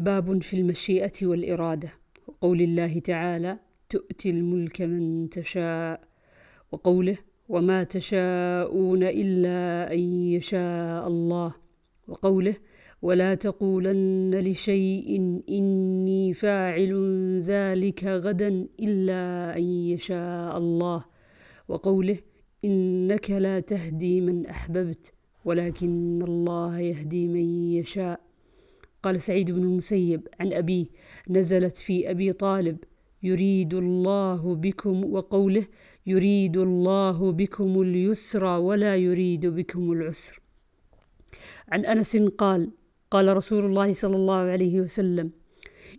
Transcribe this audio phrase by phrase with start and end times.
[0.00, 1.92] باب في المشيئة والإرادة.
[2.26, 3.58] وقول الله تعالى
[3.90, 6.00] تؤتي الملك من تشاء
[6.72, 9.98] وقوله وما تشاءون إلا أن
[10.36, 11.54] يشاء الله
[12.08, 12.54] وقوله
[13.02, 16.92] ولا تقولن لشيء إني فاعل
[17.40, 21.04] ذلك غدا إلا أن يشاء الله
[21.68, 22.18] وقوله
[22.64, 25.12] إنك لا تهدي من أحببت
[25.44, 28.29] ولكن الله يهدي من يشاء
[29.02, 30.86] قال سعيد بن المسيب عن أبيه
[31.28, 32.78] نزلت في أبي طالب
[33.22, 35.66] يريد الله بكم وقوله
[36.06, 40.40] يريد الله بكم اليسر ولا يريد بكم العسر.
[41.68, 42.70] عن أنس قال
[43.10, 45.30] قال رسول الله صلى الله عليه وسلم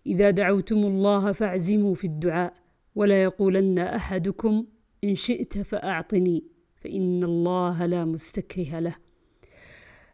[0.05, 2.53] إذا دعوتم الله فاعزموا في الدعاء
[2.95, 4.65] ولا يقولن أحدكم
[5.03, 6.43] إن شئت فأعطني
[6.75, 8.95] فإن الله لا مستكره له.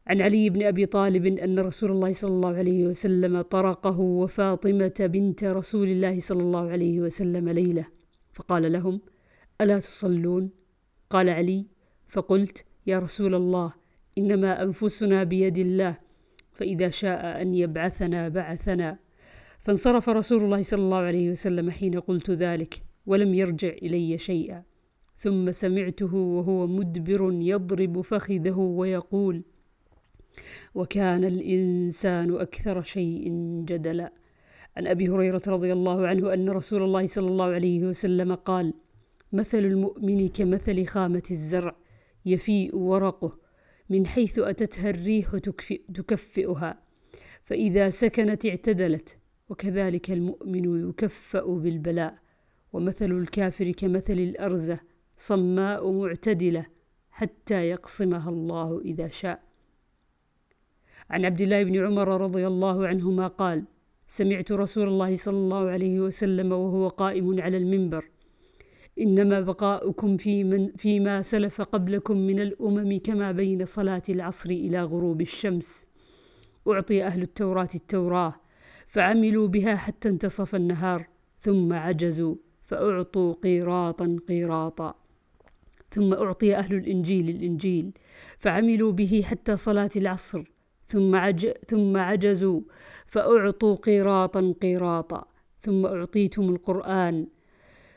[0.08, 5.44] عن علي بن أبي طالب أن رسول الله صلى الله عليه وسلم طرقه وفاطمة بنت
[5.44, 7.86] رسول الله صلى الله عليه وسلم ليلة.
[8.34, 9.02] فقال لهم
[9.62, 10.50] ألا تصلون؟
[11.10, 11.66] قال علي
[12.08, 13.74] فقلت يا رسول الله
[14.18, 15.98] إنما أنفسنا بيد الله
[16.54, 19.00] فإذا شاء أن يبعثنا بعثنا.
[19.60, 24.64] فانصرف رسول الله صلى الله عليه وسلم حين قلت ذلك ولم يرجع إلي شيئا.
[25.18, 29.44] ثم سمعته وهو مدبر يضرب فخذه ويقول
[30.76, 33.32] وكان الإنسان أكثر شيء
[33.66, 34.14] جدلا.
[34.78, 38.74] عن أبي هريرة رضي الله عنه أن رسول الله صلى الله عليه وسلم قال
[39.34, 41.76] مثل المؤمن كمثل خامة الزرع
[42.26, 43.38] يفيء ورقه
[43.90, 45.38] من حيث أتتها الريح
[45.94, 46.82] تكفئها
[47.46, 49.18] فإذا سكنت اعتدلت
[49.50, 52.16] وكذلك المؤمن يكفأ بالبلاء.
[52.74, 54.80] ومثل الكافر كمثل الأرزة
[55.18, 56.66] صماء معتدلة
[57.10, 59.47] حتى يقصمها الله إذا شاء.
[61.10, 63.64] عن عبد الله بن عمر رضي الله عنهما قال
[64.08, 68.06] سمعت رسول الله صلى الله عليه وسلم وهو قائم على المنبر
[69.00, 75.22] إنما بقاؤكم في من فيما سلف قبلكم من الأمم كما بين صلاة العصر إلى غروب
[75.22, 75.86] الشمس.
[76.68, 78.34] أعطي أهل التوراة التوراة
[78.88, 81.08] فعملوا بها حتى انتصف النهار
[81.40, 84.96] ثم عجزوا فأعطوا قيراطا قيراطا.
[85.92, 87.92] ثم أعطي أهل الإنجيل الإنجيل
[88.38, 90.44] فعملوا به حتى صلاة العصر
[90.88, 92.62] ثم, عج ثم عجزوا
[93.06, 95.26] فأعطوا قيراطا قيراطا
[95.60, 97.28] ثم أعطيتم القرآن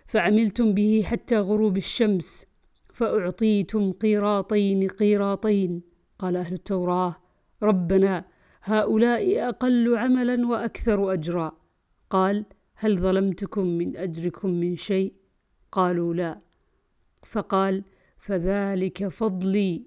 [0.07, 2.45] فعملتم به حتى غروب الشمس
[2.93, 5.83] فأعطيتم قيراطين قيراطين.
[6.19, 7.17] قال أهل التوراة
[7.63, 8.25] ربنا
[8.63, 11.53] هؤلاء أقل عملا وأكثر أجرا.
[12.11, 15.15] قال هل ظلمتكم من أجركم من شيء؟
[15.73, 16.41] قالوا لا.
[17.23, 17.85] فقال
[18.19, 19.83] فذلك فضلي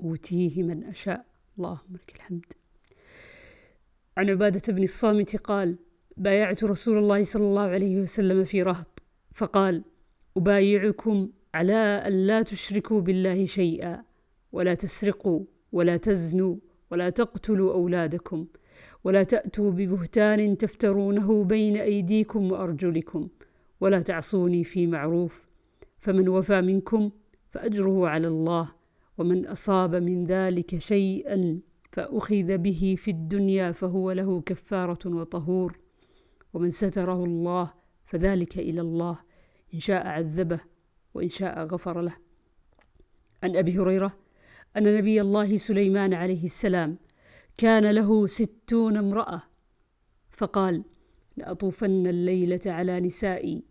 [0.00, 1.27] أوتيه من أشاء.
[1.58, 2.44] اللهم لك الحمد.
[4.16, 5.76] عن عبادة بن الصامت قال
[6.16, 9.02] بايعت رسول الله صلى الله عليه وسلم في رهط
[9.34, 9.84] فقال
[10.36, 14.04] أبايعكم على أن لا تشركوا بالله شيئا
[14.52, 16.56] ولا تسرقوا ولا تزنوا
[16.90, 18.46] ولا تقتلوا أولادكم
[19.04, 23.28] ولا تأتوا ببهتان تفترونه بين أيديكم وأرجلكم
[23.80, 25.48] ولا تعصوني في معروف
[25.98, 27.10] فمن وفى منكم
[27.50, 28.77] فأجره على الله.
[29.18, 31.60] ومن أصاب من ذلك شيئا
[31.92, 35.78] فأخذ به في الدنيا فهو له كفارة وطهور.
[36.54, 37.74] ومن ستره الله
[38.06, 39.18] فذلك إلى الله
[39.74, 40.60] إن شاء عذبه
[41.14, 42.16] وإن شاء غفر له.
[43.42, 44.12] عن أبي هريرة
[44.76, 46.98] أن نبي الله سليمان عليه السلام
[47.58, 49.42] كان له ستون امرأة
[50.30, 50.84] فقال
[51.36, 53.64] لأطوفن الليلة على نسائي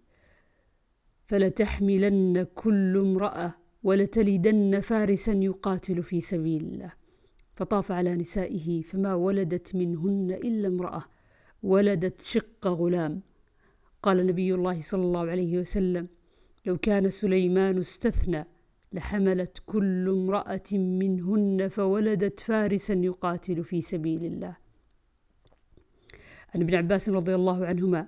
[1.28, 3.54] فلتحملن كل امرأة
[3.88, 6.92] ولتلدن فارسا يقاتل في سبيل الله.
[7.56, 11.04] فطاف على نسائه فما ولدت منهن إلا امرأة
[11.64, 13.22] ولدت شق غلام.
[14.04, 16.08] قال نبي الله صلى الله عليه وسلم
[16.66, 18.46] لو كان سليمان استثنى
[18.94, 24.56] لحملت كل امرأة منهن فولدت فارسا يقاتل في سبيل الله.
[26.56, 28.08] عن ابن عباس رضي الله عنهما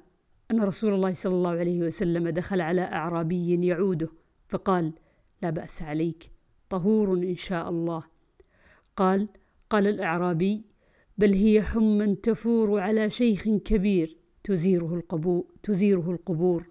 [0.52, 4.10] أن رسول الله صلى الله عليه وسلم دخل على أعرابي يعوده
[4.48, 4.94] فقال
[5.42, 6.32] لا بأس عليك
[6.70, 8.04] طهور إن شاء الله.
[8.96, 9.28] قال
[9.70, 10.62] قال الأعرابي
[11.18, 16.70] بل هي حما تفور على شيخ كبير تزيره القبور, تزيره القبور.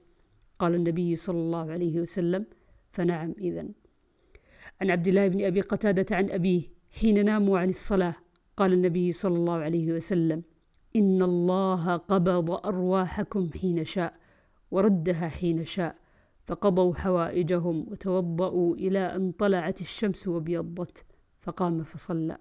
[0.58, 2.46] قال النبي صلى الله عليه وسلم
[2.92, 3.72] فنعم إذن.
[4.80, 8.14] عن عبد الله بن أبي قتادة عن أبيه حين ناموا عن الصلاة
[8.56, 10.42] قال النبي صلى الله عليه وسلم
[10.96, 14.12] إن الله قبض أرواحكم حين شاء
[14.70, 15.94] وردها حين شاء.
[16.48, 21.04] فقضوا حوائجهم وتوضأوا إلى أن طلعت الشمس وابيضت
[21.40, 22.38] فقام فصلى.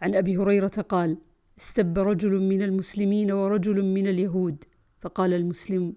[0.00, 1.18] عن أبي هريرة قال
[1.58, 4.64] استب رجل من المسلمين ورجل من اليهود
[5.00, 5.94] فقال المسلم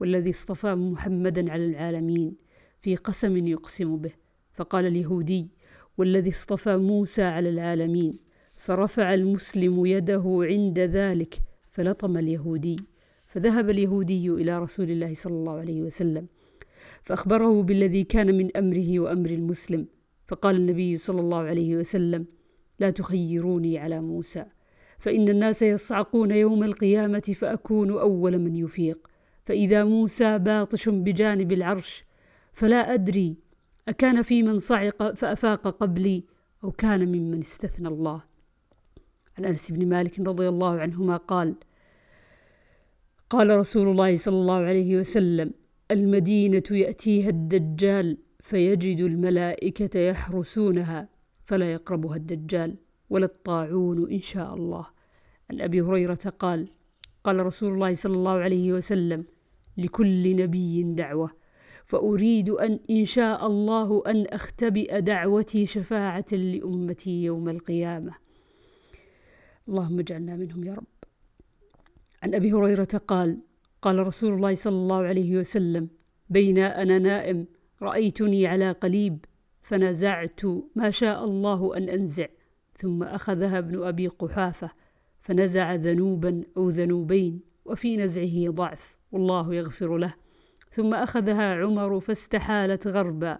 [0.00, 2.36] والذي اصطفى محمدا على العالمين
[2.82, 4.12] في قسم يقسم به.
[4.52, 5.50] فقال اليهودي
[5.98, 8.18] والذي اصطفى موسى على العالمين
[8.56, 12.76] فرفع المسلم يده عند ذلك فلطم اليهودي.
[13.30, 16.26] فذهب اليهودي إلى رسول الله صلى الله عليه وسلم
[17.02, 19.86] فأخبره بالذي كان من أمره وأمر المسلم
[20.28, 22.26] فقال النبي صلى الله عليه وسلم
[22.78, 24.44] لا تخيروني على موسى
[24.98, 29.10] فإن الناس يصعقون يوم القيامة فأكون أول من يفيق
[29.44, 32.04] فإذا موسى باطش بجانب العرش
[32.52, 33.36] فلا أدري
[33.88, 36.24] أكان في من صعق فأفاق قبلي
[36.64, 38.22] أو كان ممن استثنى الله.
[39.38, 41.54] عن أنس بن مالك رضي الله عنهما قال
[43.30, 45.50] قال رسول الله صلى الله عليه وسلم
[45.90, 51.08] المدينة يأتيها الدجال فيجد الملائكة يحرسونها
[51.44, 52.76] فلا يقربها الدجال
[53.10, 54.86] ولا الطاعون إن شاء الله.
[55.50, 56.68] عن أبي هريرة قال
[57.24, 59.24] قال رسول الله صلى الله عليه وسلم
[59.76, 61.30] لكل نبي دعوة
[61.86, 68.12] فأريد أن إن شاء الله أن أختبئ دعوتي شفاعة لأمتي يوم القيامة.
[69.68, 70.99] اللهم اجعلنا منهم يا رب.
[72.22, 73.38] عن أبي هريرة قال
[73.82, 75.88] قال رسول الله صلى الله عليه وسلم
[76.30, 77.46] بين أنا نائم
[77.82, 79.24] رأيتني على قليب
[79.62, 80.40] فنزعت
[80.74, 82.26] ما شاء الله أن أنزع
[82.76, 84.70] ثم أخذها ابن أبي قحافة
[85.20, 90.14] فنزع ذنوبا أو ذنوبين وفي نزعه ضعف والله يغفر له.
[90.72, 93.38] ثم أخذها عمر فاستحالت غربا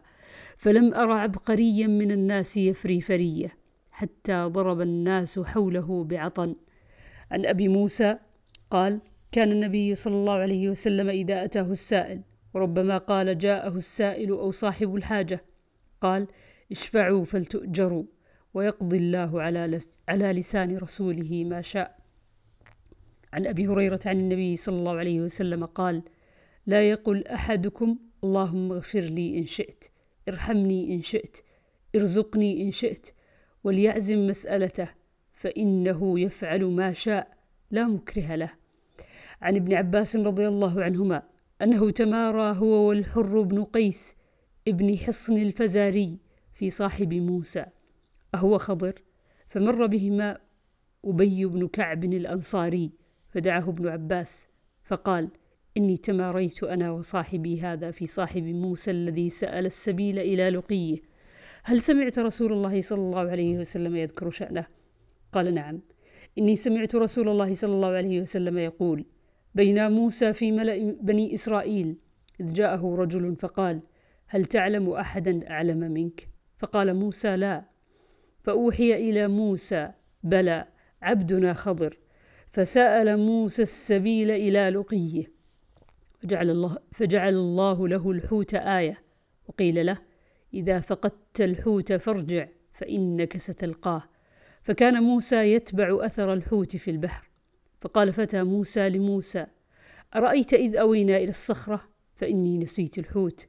[0.56, 3.56] فلم أر عبقريا من الناس يفري فرية
[3.91, 6.55] حتى ضرب الناس حوله بعطن.
[7.31, 8.19] عن أبي موسى
[8.70, 9.00] قال
[9.32, 12.20] كان النبي صلى الله عليه وسلم إذا أتاه السائل
[12.55, 15.44] وربما قال جاءه السائل أو صاحب الحاجة.
[16.00, 16.26] قال
[16.70, 18.05] اشفعوا فلتؤجروا
[18.55, 22.00] ويقضي الله على, على لسان رسوله ما شاء.
[23.32, 26.02] عن أبي هريرة عن النبي صلى الله عليه وسلم قال
[26.66, 29.84] لا يقل أحدكم اللهم اغفر لي إن شئت
[30.28, 31.37] ارحمني إن شئت
[31.96, 33.06] ارزقني إن شئت
[33.64, 34.88] وليعزم مسألته
[35.32, 37.38] فإنه يفعل ما شاء
[37.70, 38.60] لا مكره له.
[39.42, 41.22] عن ابن عباس رضي الله عنهما
[41.62, 44.14] أنه تمارى هو والحر بن قيس
[44.69, 46.19] ابن حصن الفزاري
[46.52, 47.66] في صاحب موسى
[48.34, 49.02] أهو خضر
[49.48, 50.38] فمر بهما
[51.04, 52.90] أبي بن كعب الأنصاري
[53.28, 54.48] فدعاه ابن عباس
[54.84, 55.28] فقال
[55.76, 60.98] إني تماريت أنا وصاحبي هذا في صاحب موسى الذي سأل السبيل إلى لقيه
[61.62, 64.66] هل سمعت رسول الله صلى الله عليه وسلم يذكر شأنه؟
[65.32, 65.81] قال نعم
[66.38, 69.04] إني سمعت رسول الله صلى الله عليه وسلم يقول
[69.55, 71.97] بين موسى في ملأ بني إسرائيل
[72.41, 73.81] إذ جاءه رجل فقال
[74.26, 77.64] هل تعلم أحدا أعلم منك؟ فقال موسى لا.
[78.43, 79.93] فأوحي إلى موسى
[80.23, 80.64] بلى
[81.02, 81.99] عبدنا خضر.
[82.52, 85.32] فسأل موسى السبيل إلى لقيه
[86.20, 88.99] فجعل الله, فجعل الله له الحوت آية
[89.49, 89.99] وقيل له
[90.55, 94.02] إذا فقدت الحوت فارجع فإنك ستلقاه.
[94.62, 97.30] فكان موسى يتبع أثر الحوت في البحر.
[97.81, 99.47] فقال فتى موسى لموسى
[100.17, 101.81] أرأيت إذ أوينا إلى الصخرة؟
[102.17, 103.47] فإني نسيت الحوت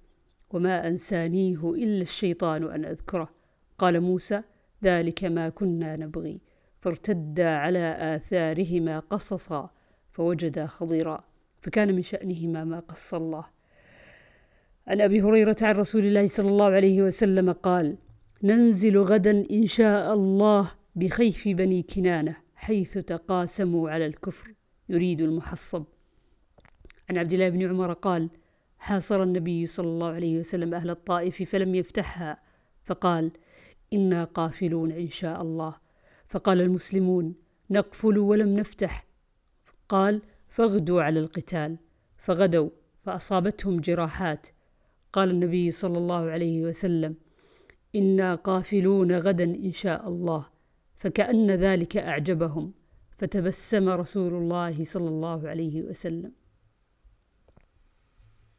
[0.50, 3.30] وما أنسانيه إلا الشيطان أن أذكره.
[3.78, 4.42] قال موسى
[4.83, 6.42] ذلك ما كنا نبغي.
[6.81, 9.69] فارتدا على آثارهما قصصا
[10.12, 11.24] فوجدا خضيرا
[11.62, 13.46] فكان من شأنهما ما قص الله.
[14.88, 17.98] عن أبي هريرة عن رسول الله صلى الله عليه وسلم قال
[18.44, 22.40] ننزل غدا إن شاء الله بخيف بني كنانة.
[22.62, 24.53] حيث تقاسموا على الكفر
[24.89, 25.84] يريد المحصب.
[27.10, 28.30] عن عبد الله بن عمر قال
[28.80, 32.38] حاصر النبي صلى الله عليه وسلم أهل الطائف فلم يفتحها.
[32.84, 33.32] فقال
[33.94, 35.75] إنا قافلون إن شاء الله.
[36.27, 37.36] فقال المسلمون
[37.70, 39.06] نقفل ولم نفتح.
[39.89, 41.77] قال فاغدوا على القتال.
[42.18, 42.70] فغدوا
[43.03, 44.48] فأصابتهم جراحات.
[45.13, 47.15] قال النبي صلى الله عليه وسلم
[47.96, 50.50] إنا قافلون غدا إن شاء الله.
[51.01, 52.74] فكأن ذلك أعجبهم
[53.17, 56.31] فتبسم رسول الله صلى الله عليه وسلم.